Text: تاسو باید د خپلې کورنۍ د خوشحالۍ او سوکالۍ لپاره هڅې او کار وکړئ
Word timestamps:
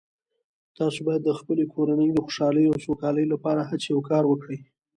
تاسو 0.77 0.99
باید 1.07 1.21
د 1.25 1.31
خپلې 1.39 1.63
کورنۍ 1.73 2.09
د 2.11 2.17
خوشحالۍ 2.25 2.65
او 2.67 2.75
سوکالۍ 2.85 3.25
لپاره 3.33 3.61
هڅې 3.69 3.89
او 3.93 4.01
کار 4.09 4.23
وکړئ 4.27 4.59